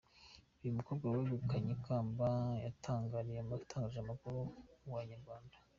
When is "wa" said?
4.91-4.99